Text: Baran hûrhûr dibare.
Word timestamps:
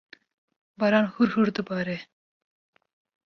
Baran 0.79 1.05
hûrhûr 1.13 1.47
dibare. 1.55 1.97